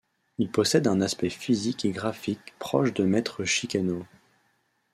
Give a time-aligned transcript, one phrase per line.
[0.39, 4.03] Il possède un aspect physique et graphique proche de Maître Chicaneau.